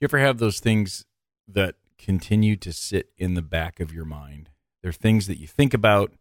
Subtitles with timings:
[0.00, 1.06] You ever have those things
[1.48, 4.50] that continue to sit in the back of your mind?
[4.82, 6.12] They're things that you think about,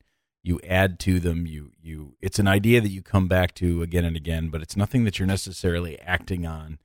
[0.44, 4.06] you add to them, you you it's an idea that you come back to again
[4.06, 6.80] and again, but it's nothing that you're necessarily acting on,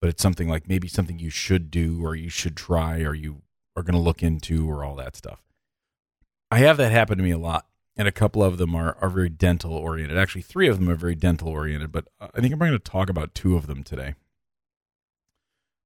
[0.00, 3.42] but it's something like maybe something you should do or you should try or you
[3.76, 5.42] are going to look into or all that stuff.
[6.50, 7.66] I have that happen to me a lot,
[7.96, 10.18] and a couple of them are are very dental oriented.
[10.18, 12.80] Actually, three of them are very dental oriented, but uh, I think I'm going to
[12.80, 14.16] talk about two of them today.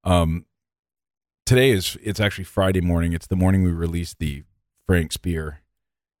[0.07, 0.45] Um,
[1.45, 3.11] today is it's actually Friday morning.
[3.11, 4.43] It's the morning we released the
[4.85, 5.59] Frank Spear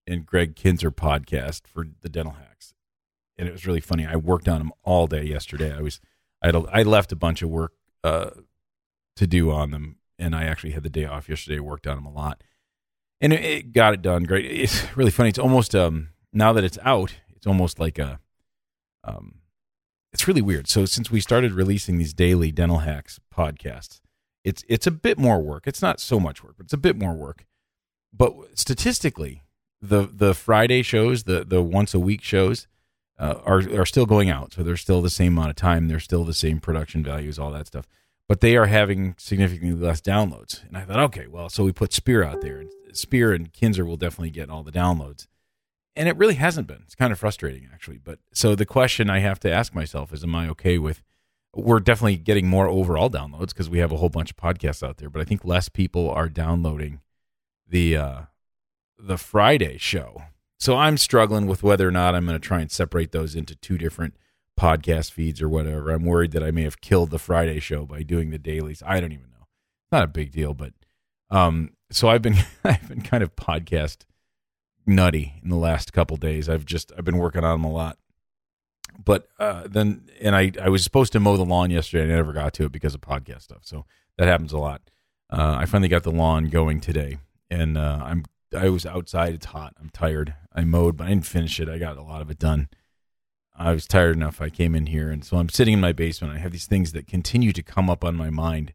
[0.05, 2.73] and Greg Kinzer podcast for the Dental Hacks,
[3.37, 4.05] and it was really funny.
[4.05, 5.73] I worked on them all day yesterday.
[5.73, 6.01] I was
[6.43, 8.31] I had a, I left a bunch of work uh,
[9.15, 11.59] to do on them, and I actually had the day off yesterday.
[11.59, 12.43] Worked on them a lot,
[13.21, 14.51] and it, it got it done great.
[14.51, 15.29] It's really funny.
[15.29, 18.19] It's almost um now that it's out, it's almost like a
[19.05, 19.35] um
[20.17, 20.67] it's really weird.
[20.67, 23.99] So since we started releasing these daily dental hacks podcasts,
[24.43, 25.67] it's it's a bit more work.
[25.67, 27.45] It's not so much work, but it's a bit more work.
[28.11, 29.43] But statistically,
[29.79, 32.67] the the Friday shows, the the once a week shows,
[33.19, 34.53] uh, are are still going out.
[34.53, 35.87] So they're still the same amount of time.
[35.87, 37.87] They're still the same production values, all that stuff.
[38.27, 40.67] But they are having significantly less downloads.
[40.67, 43.85] And I thought, okay, well, so we put Spear out there, and Spear and Kinzer
[43.85, 45.27] will definitely get all the downloads
[45.97, 46.81] and it really hasn't been.
[46.83, 47.97] It's kind of frustrating, actually.
[47.97, 51.01] But so the question I have to ask myself is, am I okay with?
[51.53, 54.97] We're definitely getting more overall downloads because we have a whole bunch of podcasts out
[54.97, 57.01] there, but I think less people are downloading
[57.67, 58.21] the uh,
[58.99, 60.23] the Friday show.
[60.59, 63.55] So I'm struggling with whether or not I'm going to try and separate those into
[63.55, 64.15] two different
[64.59, 65.91] podcast feeds or whatever.
[65.91, 68.83] I'm worried that I may have killed the Friday show by doing the dailies.
[68.85, 69.47] I don't even know.
[69.91, 70.73] Not a big deal, but
[71.29, 74.05] um, so I've been I've been kind of podcast
[74.87, 76.49] nutty in the last couple days.
[76.49, 77.97] I've just I've been working on them a lot.
[79.03, 82.15] But uh, then, and I I was supposed to mow the lawn yesterday, and I
[82.15, 83.61] never got to it because of podcast stuff.
[83.63, 83.85] So
[84.17, 84.81] that happens a lot.
[85.29, 87.17] Uh, I finally got the lawn going today,
[87.49, 88.25] and uh, I'm
[88.57, 89.33] I was outside.
[89.33, 89.73] It's hot.
[89.79, 90.33] I'm tired.
[90.53, 91.69] I mowed, but I didn't finish it.
[91.69, 92.69] I got a lot of it done.
[93.55, 94.39] I was tired enough.
[94.39, 96.33] I came in here, and so I'm sitting in my basement.
[96.33, 98.73] I have these things that continue to come up on my mind,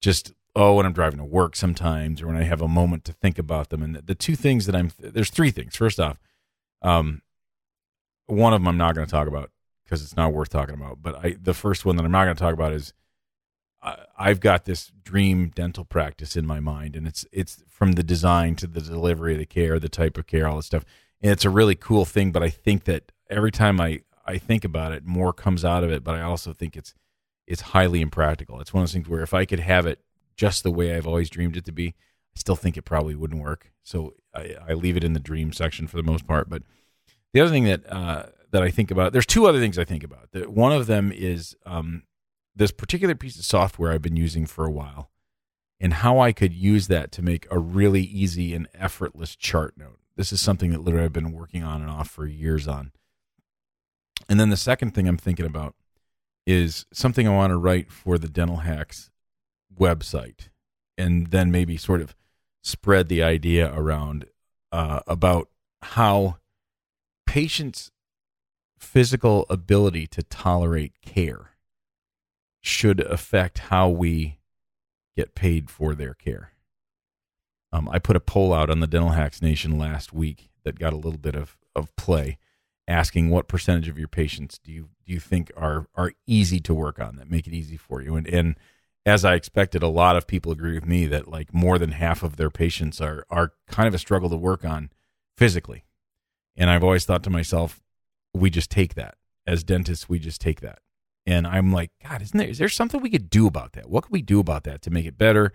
[0.00, 3.12] just oh, when I'm driving to work sometimes, or when I have a moment to
[3.12, 3.82] think about them.
[3.82, 5.76] And the, the two things that I'm there's three things.
[5.76, 6.18] First off,
[6.82, 7.22] um,
[8.26, 9.50] one of them I'm not going to talk about
[9.84, 11.02] because it's not worth talking about.
[11.02, 12.92] But I the first one that I'm not going to talk about is
[13.82, 18.54] I've got this dream dental practice in my mind, and it's it's from the design
[18.56, 20.84] to the delivery of the care, the type of care, all this stuff.
[21.22, 22.30] And it's a really cool thing.
[22.30, 25.90] But I think that every time I I think about it, more comes out of
[25.90, 26.04] it.
[26.04, 26.92] But I also think it's
[27.46, 28.60] it's highly impractical.
[28.60, 30.00] It's one of those things where if I could have it
[30.40, 33.42] just the way I've always dreamed it to be, I still think it probably wouldn't
[33.42, 33.72] work.
[33.82, 36.48] So I, I leave it in the dream section for the most part.
[36.48, 36.62] But
[37.34, 40.02] the other thing that uh, that I think about, there's two other things I think
[40.02, 40.30] about.
[40.32, 42.04] The, one of them is um,
[42.56, 45.10] this particular piece of software I've been using for a while,
[45.78, 49.98] and how I could use that to make a really easy and effortless chart note.
[50.16, 52.92] This is something that literally I've been working on and off for years on.
[54.26, 55.74] And then the second thing I'm thinking about
[56.46, 59.10] is something I want to write for the dental hacks
[59.78, 60.48] website
[60.96, 62.14] and then maybe sort of
[62.62, 64.26] spread the idea around
[64.72, 65.48] uh, about
[65.82, 66.36] how
[67.26, 67.90] patients'
[68.78, 71.50] physical ability to tolerate care
[72.60, 74.38] should affect how we
[75.16, 76.52] get paid for their care.
[77.72, 80.92] Um, I put a poll out on the Dental Hacks Nation last week that got
[80.92, 82.38] a little bit of, of play,
[82.88, 86.74] asking what percentage of your patients do you do you think are are easy to
[86.74, 88.56] work on that make it easy for you, and and
[89.06, 92.22] as I expected, a lot of people agree with me that like more than half
[92.22, 94.90] of their patients are are kind of a struggle to work on
[95.36, 95.84] physically.
[96.56, 97.80] And I've always thought to myself,
[98.34, 99.14] we just take that
[99.46, 100.08] as dentists.
[100.08, 100.80] We just take that,
[101.26, 103.88] and I'm like, God, isn't there is there something we could do about that?
[103.88, 105.52] What could we do about that to make it better,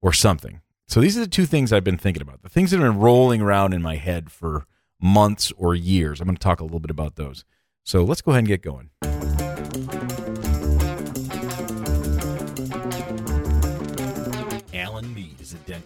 [0.00, 0.62] or something?
[0.88, 2.42] So these are the two things I've been thinking about.
[2.42, 4.66] The things that have been rolling around in my head for
[5.00, 6.20] months or years.
[6.20, 7.44] I'm going to talk a little bit about those.
[7.84, 8.90] So let's go ahead and get going.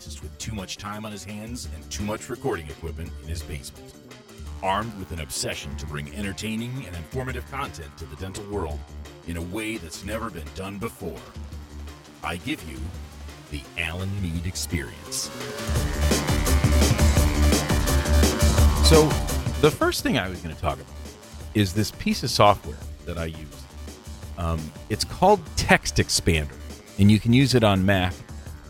[0.01, 3.43] Dentist with too much time on his hands and too much recording equipment in his
[3.43, 3.93] basement.
[4.63, 8.79] Armed with an obsession to bring entertaining and informative content to the dental world
[9.27, 11.21] in a way that's never been done before,
[12.25, 12.79] I give you
[13.51, 15.31] the Alan Mead Experience.
[18.89, 19.07] So,
[19.61, 20.95] the first thing I was going to talk about
[21.53, 23.65] is this piece of software that I use.
[24.39, 26.57] Um, it's called Text Expander,
[26.99, 28.15] and you can use it on Mac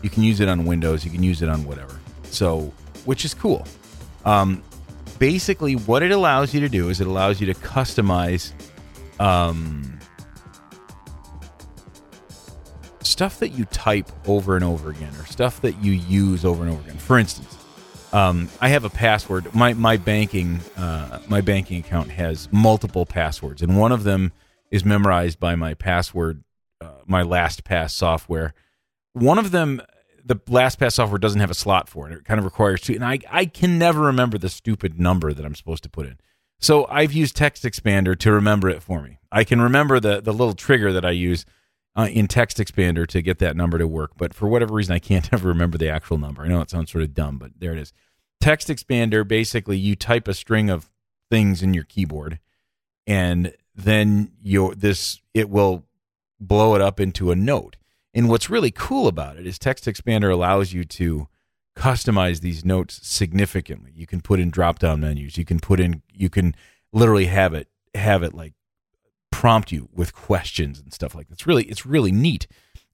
[0.01, 1.05] you can use it on Windows.
[1.05, 1.99] You can use it on whatever.
[2.23, 2.73] So,
[3.05, 3.65] which is cool.
[4.25, 4.63] Um,
[5.19, 8.53] basically, what it allows you to do is it allows you to customize
[9.19, 9.99] um,
[13.01, 16.71] stuff that you type over and over again, or stuff that you use over and
[16.71, 16.97] over again.
[16.97, 17.57] For instance,
[18.13, 19.53] um, I have a password.
[19.53, 24.31] My my banking uh, my banking account has multiple passwords, and one of them
[24.71, 26.43] is memorized by my password,
[26.79, 28.53] uh, my LastPass software.
[29.13, 29.81] One of them,
[30.23, 32.13] the LastPass software doesn't have a slot for it.
[32.13, 35.45] It kind of requires two, and I I can never remember the stupid number that
[35.45, 36.17] I'm supposed to put in.
[36.59, 39.17] So I've used Text Expander to remember it for me.
[39.31, 41.45] I can remember the the little trigger that I use
[41.95, 44.99] uh, in Text Expander to get that number to work, but for whatever reason, I
[44.99, 46.43] can't ever remember the actual number.
[46.43, 47.93] I know it sounds sort of dumb, but there it is.
[48.39, 50.89] Text Expander basically you type a string of
[51.29, 52.39] things in your keyboard,
[53.07, 55.85] and then your this it will
[56.39, 57.77] blow it up into a note.
[58.13, 61.27] And what's really cool about it is Text Expander allows you to
[61.75, 63.91] customize these notes significantly.
[63.95, 65.37] You can put in drop down menus.
[65.37, 66.55] You can put in you can
[66.91, 68.53] literally have it have it like
[69.31, 71.33] prompt you with questions and stuff like that.
[71.33, 72.47] It's really it's really neat.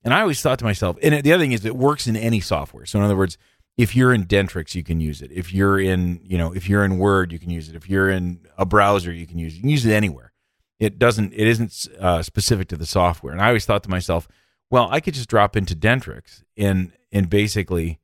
[0.04, 2.40] And I always thought to myself, and the other thing is it works in any
[2.40, 2.86] software.
[2.86, 3.36] So in other words,
[3.76, 5.30] if you're in Dentrix, you can use it.
[5.32, 7.76] If you're in, you know, if you're in Word, you can use it.
[7.76, 9.56] If you're in a browser, you can use it.
[9.56, 10.32] You can use it anywhere.
[10.80, 11.32] It doesn't.
[11.32, 13.32] It isn't uh, specific to the software.
[13.32, 14.28] And I always thought to myself,
[14.70, 18.00] well, I could just drop into Dentrix and and basically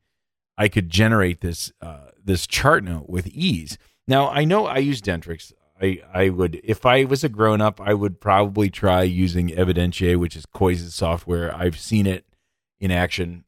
[0.57, 3.77] I could generate this uh, this chart note with ease.
[4.07, 5.53] Now I know I use Dentrix.
[5.81, 10.17] I, I would if I was a grown up, I would probably try using Evidentiae,
[10.17, 11.53] which is Kois' software.
[11.53, 12.25] I've seen it
[12.79, 13.43] in action.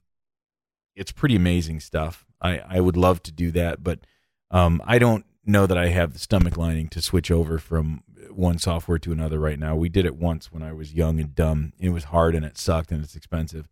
[0.95, 2.25] It's pretty amazing stuff.
[2.41, 3.99] I, I would love to do that, but
[4.51, 8.59] um, I don't know that I have the stomach lining to switch over from one
[8.59, 9.75] software to another right now.
[9.75, 11.73] We did it once when I was young and dumb.
[11.79, 13.67] It was hard and it sucked and it's expensive.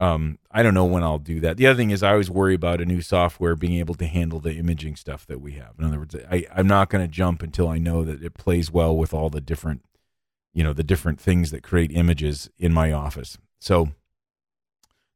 [0.00, 1.58] Um, I don't know when I'll do that.
[1.58, 4.40] The other thing is I always worry about a new software being able to handle
[4.40, 5.74] the imaging stuff that we have.
[5.78, 8.70] In other words, I, I'm not going to jump until I know that it plays
[8.70, 9.84] well with all the different,
[10.54, 13.36] you know, the different things that create images in my office.
[13.60, 13.90] So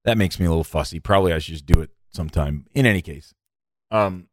[0.05, 1.01] that makes me a little fussy.
[1.01, 2.67] Probably I should just do it sometime.
[2.75, 3.35] In any case,
[3.91, 4.29] um,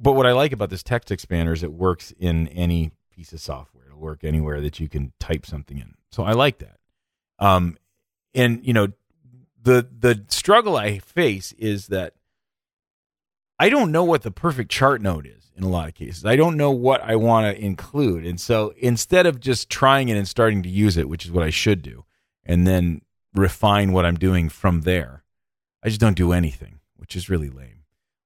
[0.00, 3.40] but what I like about this text expander is it works in any piece of
[3.40, 3.84] software.
[3.86, 5.94] It'll work anywhere that you can type something in.
[6.10, 6.78] So I like that.
[7.38, 7.76] Um,
[8.34, 8.88] and you know,
[9.62, 12.14] the the struggle I face is that
[13.58, 16.24] I don't know what the perfect chart note is in a lot of cases.
[16.24, 18.24] I don't know what I want to include.
[18.24, 21.44] And so instead of just trying it and starting to use it, which is what
[21.44, 22.06] I should do,
[22.42, 23.02] and then
[23.34, 25.24] refine what I'm doing from there,
[25.82, 27.79] I just don't do anything, which is really lame.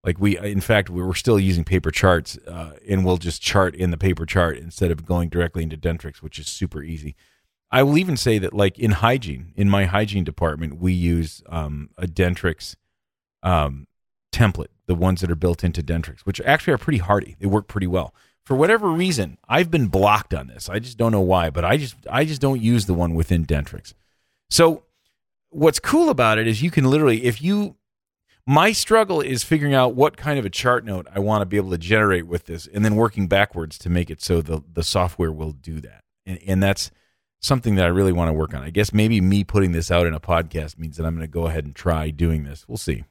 [0.05, 3.75] Like we, in fact, we were still using paper charts, uh, and we'll just chart
[3.75, 7.17] in the paper chart instead of going directly into Dentrix, which is super easy.
[7.71, 11.91] I will even say that, like in hygiene, in my hygiene department, we use um,
[11.97, 12.77] a Dentrix
[13.43, 13.87] um,
[14.31, 17.37] template, the ones that are built into Dentrix, which actually are pretty hardy.
[17.41, 18.15] They work pretty well.
[18.45, 20.69] For whatever reason, I've been blocked on this.
[20.69, 23.47] I just don't know why, but I just I just don't use the one within
[23.47, 23.95] Dentrix.
[24.51, 24.83] So
[25.49, 27.77] what's cool about it is you can literally, if you
[28.47, 31.57] my struggle is figuring out what kind of a chart note I want to be
[31.57, 34.83] able to generate with this, and then working backwards to make it so the the
[34.83, 36.05] software will do that.
[36.27, 36.91] And, and that's
[37.41, 38.63] something that I really want to work on.
[38.63, 41.33] I guess maybe me putting this out in a podcast means that I'm going to
[41.33, 42.67] go ahead and try doing this.
[42.69, 43.05] We'll see.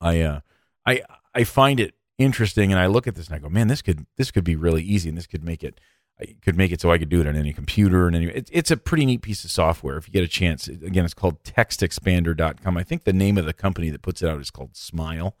[0.00, 0.40] I uh,
[0.86, 1.02] I
[1.34, 4.06] I find it interesting, and I look at this and I go, man, this could
[4.16, 5.78] this could be really easy, and this could make it
[6.22, 8.26] I could make it so I could do it on any computer and any.
[8.26, 9.96] It, it's a pretty neat piece of software.
[9.96, 12.76] If you get a chance, again, it's called TextExpander.com.
[12.76, 15.36] I think the name of the company that puts it out is called Smile.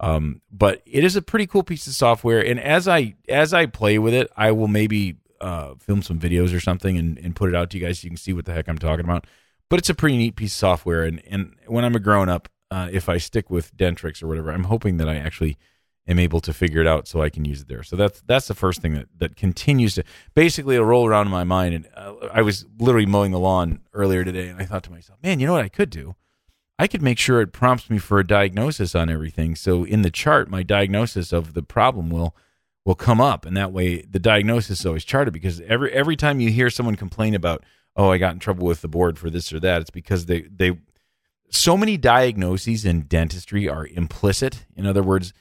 [0.00, 3.66] Um, but it is a pretty cool piece of software, and as I as I
[3.66, 7.48] play with it, I will maybe uh, film some videos or something and, and put
[7.48, 9.26] it out to you guys so you can see what the heck I'm talking about.
[9.68, 11.04] But it's a pretty neat piece of software.
[11.04, 14.50] And, and when I'm a grown up, uh, if I stick with Dentrix or whatever,
[14.50, 15.56] I'm hoping that I actually
[16.06, 17.82] am able to figure it out so I can use it there.
[17.82, 21.44] So that's that's the first thing that, that continues to basically roll around in my
[21.44, 21.74] mind.
[21.74, 25.18] And uh, I was literally mowing the lawn earlier today, and I thought to myself,
[25.22, 26.14] man, you know what I could do?
[26.78, 29.54] I could make sure it prompts me for a diagnosis on everything.
[29.54, 32.34] So in the chart, my diagnosis of the problem will
[32.84, 35.32] will come up, and that way the diagnosis is always charted.
[35.32, 37.64] Because every every time you hear someone complain about,
[37.96, 40.42] oh, I got in trouble with the board for this or that, it's because they
[40.42, 40.76] they
[41.50, 44.66] so many diagnoses in dentistry are implicit.
[44.76, 45.32] In other words,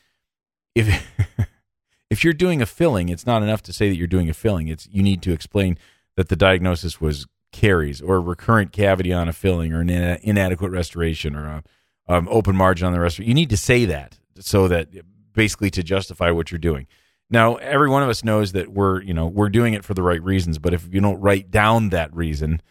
[0.75, 1.11] if
[2.09, 4.67] if you're doing a filling, it's not enough to say that you're doing a filling.
[4.67, 5.77] It's you need to explain
[6.15, 11.35] that the diagnosis was caries or recurrent cavity on a filling or an inadequate restoration
[11.35, 11.63] or a
[12.07, 13.29] um, open margin on the restoration.
[13.29, 14.89] You need to say that so that
[15.33, 16.87] basically to justify what you're doing.
[17.29, 20.03] Now, every one of us knows that we're, you know, we're doing it for the
[20.03, 20.59] right reasons.
[20.59, 22.61] But if you don't write down that reason,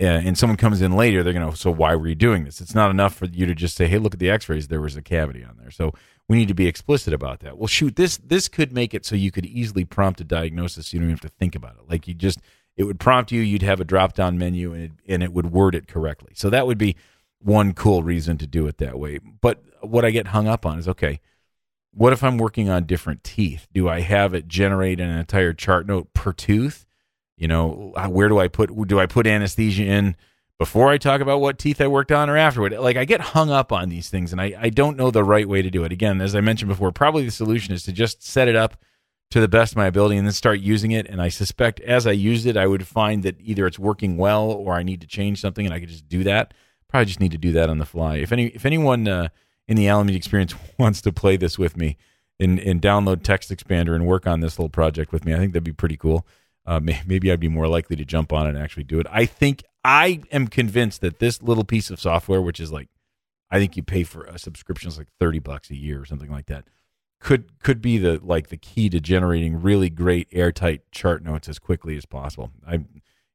[0.00, 2.60] uh, and someone comes in later, they're going to, so why were you doing this?
[2.60, 4.68] It's not enough for you to just say, hey, look at the X-rays.
[4.68, 5.70] There was a cavity on there.
[5.70, 5.92] So
[6.28, 7.56] we need to be explicit about that.
[7.58, 10.92] Well, shoot, this this could make it so you could easily prompt a diagnosis.
[10.92, 11.88] You don't even have to think about it.
[11.88, 12.40] Like you just
[12.76, 13.40] It would prompt you.
[13.40, 16.32] You'd have a drop down menu, and it, and it would word it correctly.
[16.34, 16.94] So that would be
[17.40, 19.18] one cool reason to do it that way.
[19.18, 21.20] But what I get hung up on is okay.
[21.92, 23.66] What if I'm working on different teeth?
[23.72, 26.86] Do I have it generate an entire chart note per tooth?
[27.36, 30.14] You know, where do I put do I put anesthesia in
[30.58, 32.72] before I talk about what teeth I worked on or afterward?
[32.72, 35.48] Like I get hung up on these things and I, I don't know the right
[35.48, 35.92] way to do it.
[35.92, 38.76] Again, as I mentioned before, probably the solution is to just set it up
[39.30, 41.06] to the best of my ability and then start using it.
[41.06, 44.50] And I suspect as I used it, I would find that either it's working well
[44.50, 46.54] or I need to change something and I could just do that.
[46.88, 48.16] Probably just need to do that on the fly.
[48.16, 49.28] If any if anyone uh,
[49.68, 51.98] in the Alan Mead experience wants to play this with me
[52.40, 55.52] and, and download Text Expander and work on this little project with me, I think
[55.52, 56.26] that'd be pretty cool.
[56.68, 59.06] Uh, maybe I'd be more likely to jump on and actually do it.
[59.10, 62.88] I think I am convinced that this little piece of software, which is like,
[63.50, 66.30] I think you pay for a subscription, it's like thirty bucks a year or something
[66.30, 66.66] like that,
[67.20, 71.58] could could be the like the key to generating really great airtight chart notes as
[71.58, 72.50] quickly as possible.
[72.66, 72.84] I,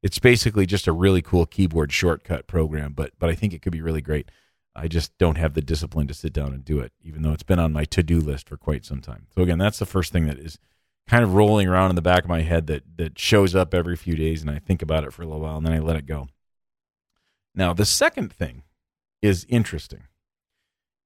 [0.04, 3.74] it's basically just a really cool keyboard shortcut program, but but I think it could
[3.74, 4.30] be really great.
[4.76, 7.42] I just don't have the discipline to sit down and do it, even though it's
[7.42, 9.26] been on my to do list for quite some time.
[9.34, 10.60] So again, that's the first thing that is
[11.08, 13.96] kind of rolling around in the back of my head that that shows up every
[13.96, 15.96] few days and I think about it for a little while and then I let
[15.96, 16.30] it go.
[17.56, 18.64] Now, the second thing
[19.22, 20.04] is interesting.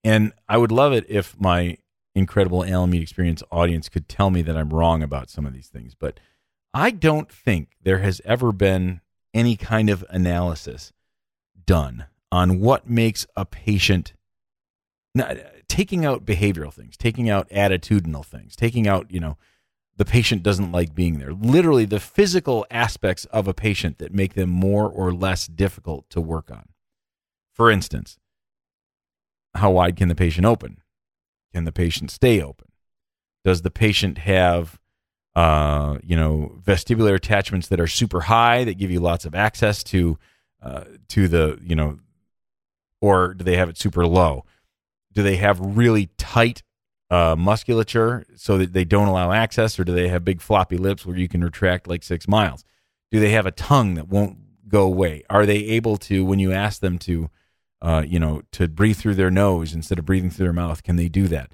[0.03, 1.77] And I would love it if my
[2.15, 5.67] incredible Alan Mead experience audience could tell me that I'm wrong about some of these
[5.67, 6.19] things, but
[6.73, 9.01] I don't think there has ever been
[9.33, 10.93] any kind of analysis
[11.65, 14.13] done on what makes a patient
[15.13, 15.37] not,
[15.67, 19.37] taking out behavioral things, taking out attitudinal things, taking out, you know,
[19.97, 21.33] the patient doesn't like being there.
[21.33, 26.21] Literally, the physical aspects of a patient that make them more or less difficult to
[26.21, 26.69] work on.
[27.51, 28.19] For instance,
[29.55, 30.81] how wide can the patient open?
[31.51, 32.67] Can the patient stay open?
[33.43, 34.79] Does the patient have,
[35.35, 39.83] uh, you know, vestibular attachments that are super high that give you lots of access
[39.85, 40.19] to,
[40.61, 41.99] uh, to the, you know,
[43.01, 44.45] or do they have it super low?
[45.13, 46.61] Do they have really tight
[47.09, 51.05] uh, musculature so that they don't allow access, or do they have big floppy lips
[51.05, 52.63] where you can retract like six miles?
[53.11, 54.37] Do they have a tongue that won't
[54.67, 55.23] go away?
[55.29, 57.29] Are they able to, when you ask them to,
[57.81, 60.97] uh, you know, to breathe through their nose instead of breathing through their mouth, can
[60.97, 61.53] they do that?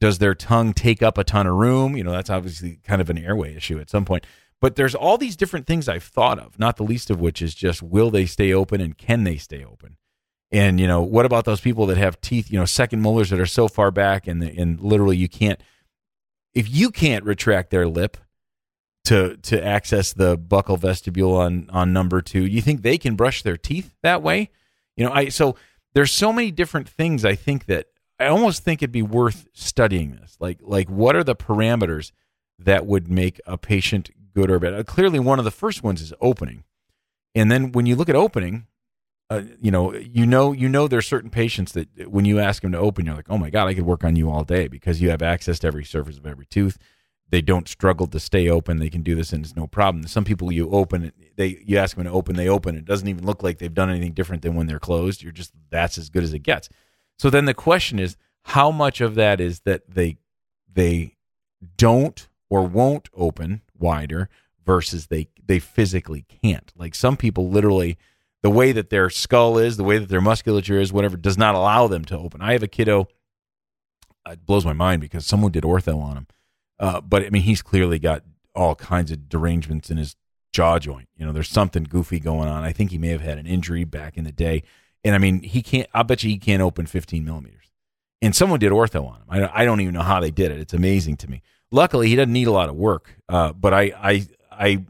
[0.00, 1.96] Does their tongue take up a ton of room?
[1.96, 4.26] You know, that's obviously kind of an airway issue at some point.
[4.60, 7.54] But there's all these different things I've thought of, not the least of which is
[7.54, 9.96] just will they stay open and can they stay open?
[10.54, 13.40] And you know, what about those people that have teeth, you know, second molars that
[13.40, 15.60] are so far back and and literally you can't
[16.54, 18.16] if you can't retract their lip
[19.06, 23.42] to to access the buccal vestibule on on number 2, you think they can brush
[23.42, 24.48] their teeth that way?
[24.96, 25.56] You know, I so
[25.92, 27.88] there's so many different things I think that
[28.20, 30.36] I almost think it'd be worth studying this.
[30.38, 32.12] Like like what are the parameters
[32.60, 34.86] that would make a patient good or bad?
[34.86, 36.62] Clearly one of the first ones is opening.
[37.34, 38.68] And then when you look at opening,
[39.30, 42.72] uh, you know, you know, you know, there's certain patients that when you ask them
[42.72, 45.00] to open, you're like, oh my god, I could work on you all day because
[45.00, 46.78] you have access to every surface of every tooth.
[47.30, 48.78] They don't struggle to stay open.
[48.78, 50.06] They can do this and it's no problem.
[50.06, 52.76] Some people you open they you ask them to open, they open.
[52.76, 55.22] It doesn't even look like they've done anything different than when they're closed.
[55.22, 56.68] You're just that's as good as it gets.
[57.18, 60.18] So then the question is, how much of that is that they
[60.72, 61.16] they
[61.76, 64.28] don't or won't open wider
[64.64, 66.72] versus they they physically can't.
[66.76, 67.96] Like some people literally
[68.44, 71.54] the way that their skull is, the way that their musculature is, whatever, does not
[71.54, 72.42] allow them to open.
[72.42, 73.08] I have a kiddo.
[74.28, 76.26] It blows my mind because someone did ortho on him,
[76.78, 78.22] uh, but I mean he's clearly got
[78.54, 80.14] all kinds of derangements in his
[80.52, 81.08] jaw joint.
[81.16, 82.64] You know, there's something goofy going on.
[82.64, 84.62] I think he may have had an injury back in the day,
[85.02, 85.88] and I mean he can't.
[85.94, 87.70] I bet you he can't open 15 millimeters.
[88.20, 89.26] And someone did ortho on him.
[89.30, 90.60] I, I don't even know how they did it.
[90.60, 91.40] It's amazing to me.
[91.70, 94.84] Luckily, he doesn't need a lot of work, uh, but I, I, I,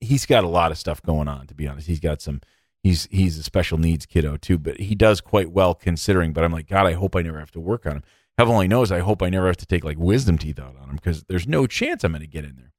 [0.00, 1.46] he's got a lot of stuff going on.
[1.46, 2.40] To be honest, he's got some
[2.82, 6.32] he's he's a special needs kiddo too, but he does quite well considering.
[6.32, 8.02] But I'm like, God, I hope I never have to work on him.
[8.38, 10.90] Heaven only knows, I hope I never have to take like wisdom teeth out on
[10.90, 12.72] him because there's no chance I'm going to get in there.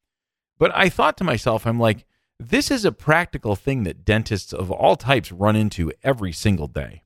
[0.57, 2.05] But I thought to myself, I'm like,
[2.39, 7.03] this is a practical thing that dentists of all types run into every single day.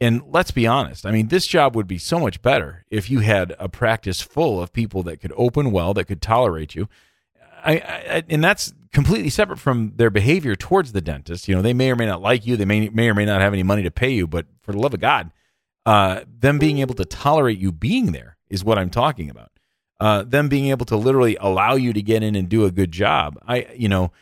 [0.00, 3.20] And let's be honest, I mean, this job would be so much better if you
[3.20, 6.88] had a practice full of people that could open well, that could tolerate you.
[7.64, 11.48] I, I, and that's completely separate from their behavior towards the dentist.
[11.48, 12.56] You know, they may or may not like you.
[12.56, 14.26] They may may or may not have any money to pay you.
[14.26, 15.30] But for the love of God,
[15.86, 19.50] uh, them being able to tolerate you being there is what I'm talking about.
[20.00, 22.92] Uh, them being able to literally allow you to get in and do a good
[22.92, 23.36] job.
[23.46, 24.12] I, you know,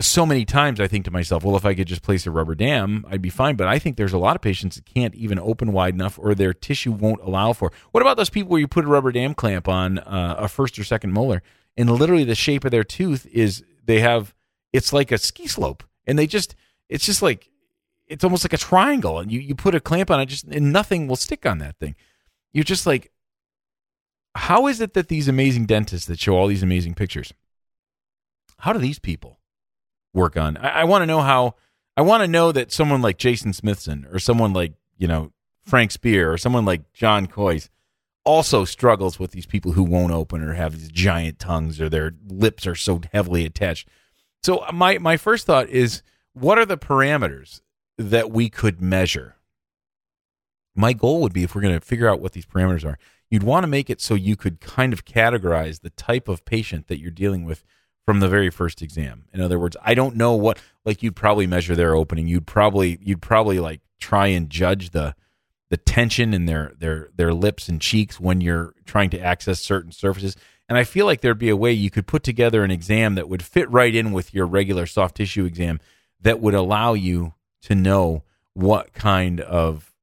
[0.00, 2.54] so many times I think to myself, well, if I could just place a rubber
[2.54, 3.56] dam, I'd be fine.
[3.56, 6.34] But I think there's a lot of patients that can't even open wide enough or
[6.34, 7.70] their tissue won't allow for.
[7.90, 10.78] What about those people where you put a rubber dam clamp on uh, a first
[10.78, 11.42] or second molar
[11.76, 14.34] and literally the shape of their tooth is they have
[14.72, 16.54] it's like a ski slope, and they just
[16.88, 17.48] it's just like
[18.06, 20.72] it's almost like a triangle, and you you put a clamp on it, just and
[20.72, 21.94] nothing will stick on that thing.
[22.52, 23.10] You're just like,
[24.34, 27.32] how is it that these amazing dentists that show all these amazing pictures,
[28.58, 29.40] how do these people
[30.12, 30.56] work on?
[30.56, 31.54] I, I want to know how.
[31.94, 35.32] I want to know that someone like Jason Smithson or someone like you know
[35.64, 37.68] Frank Spear or someone like John Kois
[38.24, 42.14] also struggles with these people who won't open or have these giant tongues or their
[42.28, 43.88] lips are so heavily attached.
[44.42, 46.02] So uh, my my first thought is
[46.32, 47.60] what are the parameters
[47.98, 49.36] that we could measure?
[50.74, 52.98] My goal would be if we're going to figure out what these parameters are,
[53.30, 56.88] you'd want to make it so you could kind of categorize the type of patient
[56.88, 57.64] that you're dealing with
[58.06, 59.24] from the very first exam.
[59.32, 62.26] In other words, I don't know what like you'd probably measure their opening.
[62.26, 65.14] You'd probably you'd probably like try and judge the
[65.72, 69.90] the tension in their their their lips and cheeks when you're trying to access certain
[69.90, 70.36] surfaces.
[70.68, 73.26] And I feel like there'd be a way you could put together an exam that
[73.26, 75.80] would fit right in with your regular soft tissue exam
[76.20, 79.94] that would allow you to know what kind of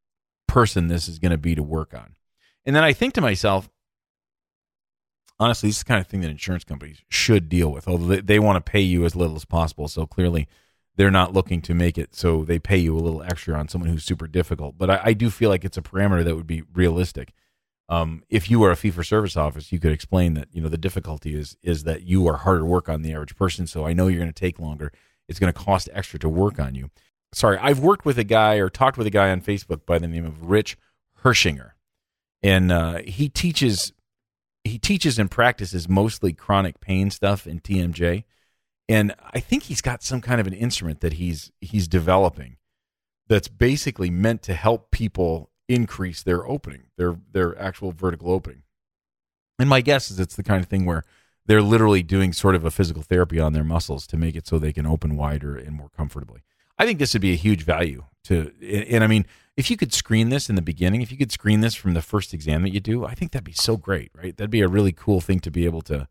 [0.48, 2.16] person this is going to be to work on.
[2.66, 3.70] And then I think to myself,
[5.40, 8.22] honestly, this is the kind of thing that insurance companies should deal with, although they,
[8.22, 9.88] they want to pay you as little as possible.
[9.88, 10.48] So clearly,
[11.00, 13.89] they're not looking to make it so they pay you a little extra on someone
[13.89, 14.77] who's super difficult.
[14.77, 17.32] But I, I do feel like it's a parameter that would be realistic.
[17.88, 20.68] Um, if you were a fee for service office, you could explain that you know
[20.68, 23.65] the difficulty is is that you are harder work on the average person.
[23.65, 24.91] So I know you're going to take longer.
[25.29, 26.89] It's going to cost extra to work on you.
[27.32, 30.08] Sorry, I've worked with a guy or talked with a guy on Facebook by the
[30.08, 30.77] name of Rich
[31.24, 31.72] Hirschinger,
[32.44, 33.94] and uh, he teaches
[34.65, 38.25] he teaches and practices mostly chronic pain stuff in TMJ
[38.89, 42.58] and I think he's got some kind of an instrument that he's he's developing
[43.27, 48.63] that's basically meant to help people increase their opening, their their actual vertical opening.
[49.60, 51.03] And my guess is it's the kind of thing where
[51.46, 54.58] they're literally doing sort of a physical therapy on their muscles to make it so
[54.58, 56.41] they can open wider and more comfortably.
[56.77, 59.77] I think this would be a huge value to and, and I mean, if you
[59.77, 62.63] could screen this in the beginning, if you could screen this from the first exam
[62.63, 64.36] that you do, I think that'd be so great, right?
[64.36, 66.08] That'd be a really cool thing to be able to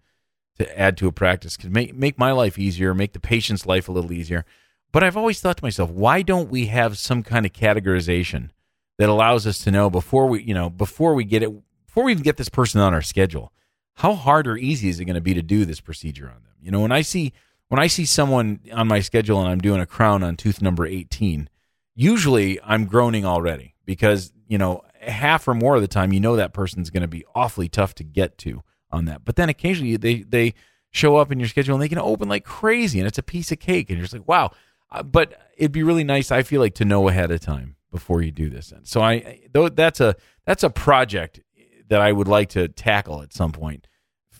[0.58, 3.88] to add to a practice could make make my life easier, make the patient's life
[3.88, 4.44] a little easier.
[4.92, 8.50] But I've always thought to myself, why don't we have some kind of categorization
[8.98, 11.52] that allows us to know before we, you know, before we get it,
[11.86, 13.52] before we even get this person on our schedule,
[13.94, 16.54] how hard or easy is it going to be to do this procedure on them?
[16.62, 17.32] You know, when I see
[17.68, 20.86] when I see someone on my schedule and I'm doing a crown on tooth number
[20.86, 21.48] 18,
[21.94, 26.36] usually I'm groaning already because, you know, half or more of the time you know
[26.36, 29.24] that person's going to be awfully tough to get to on that.
[29.24, 30.55] But then occasionally they they
[30.90, 33.53] show up in your schedule and they can open like crazy, and it's a piece
[33.53, 34.51] of cake, and you're just like, wow.
[34.90, 38.22] Uh, but it'd be really nice, I feel like, to know ahead of time before
[38.22, 38.72] you do this.
[38.72, 41.40] And so I though that's a that's a project
[41.88, 43.87] that I would like to tackle at some point.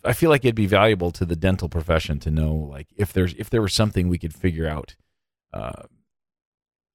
[0.05, 3.35] I feel like it'd be valuable to the dental profession to know like if there's
[3.35, 4.97] if there was something we could figure out
[5.53, 5.83] uh,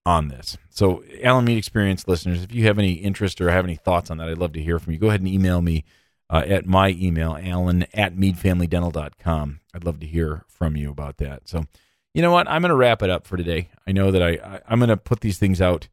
[0.05, 0.57] on this.
[0.69, 4.17] So Alan Mead Experience listeners, if you have any interest or have any thoughts on
[4.17, 4.99] that, I'd love to hear from you.
[4.99, 5.83] Go ahead and email me
[6.33, 9.59] uh, at my email, alan at meadfamilydental.com.
[9.71, 11.47] I'd love to hear from you about that.
[11.47, 11.65] So,
[12.15, 12.49] you know what?
[12.49, 13.69] I'm going to wrap it up for today.
[13.85, 15.89] I know that I, I am going to put these things out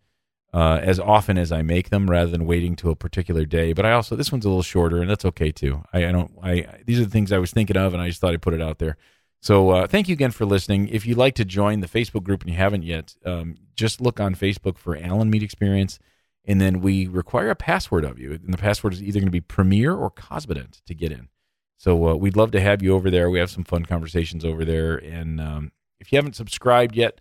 [0.55, 3.74] uh, as often as I make them, rather than waiting to a particular day.
[3.74, 5.85] But I also this one's a little shorter, and that's okay too.
[5.92, 6.33] I, I don't.
[6.42, 8.55] I these are the things I was thinking of, and I just thought I'd put
[8.55, 8.96] it out there.
[9.42, 10.88] So uh, thank you again for listening.
[10.88, 14.20] If you'd like to join the Facebook group and you haven't yet, um, just look
[14.20, 15.98] on Facebook for Alan Mead Experience
[16.44, 18.33] and then we require a password of you.
[18.33, 21.29] And the password is either going to be Premier or Cosmedent to get in.
[21.76, 23.31] So uh, we'd love to have you over there.
[23.31, 24.96] We have some fun conversations over there.
[24.96, 27.20] And um, if you haven't subscribed yet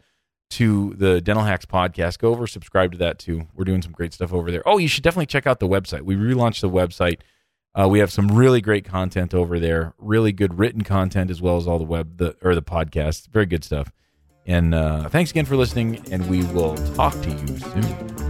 [0.51, 3.47] to the Dental Hacks podcast, go over subscribe to that too.
[3.53, 4.67] We're doing some great stuff over there.
[4.67, 6.01] Oh, you should definitely check out the website.
[6.01, 7.19] We relaunched the website.
[7.79, 9.93] Uh, we have some really great content over there.
[9.97, 13.27] Really good written content as well as all the web the or the podcast.
[13.27, 13.91] Very good stuff.
[14.45, 16.03] And uh, thanks again for listening.
[16.12, 18.28] And we will talk to you soon.